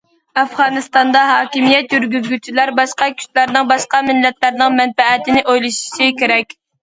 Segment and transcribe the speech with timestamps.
[0.41, 6.57] ئافغانىستاندا ھاكىمىيەت يۈرگۈزگۈچىلەر باشقا كۈچلەرنىڭ، باشقا مىللەتلەرنىڭ مەنپەئەتىنى ئويلىشىشى كېرەك.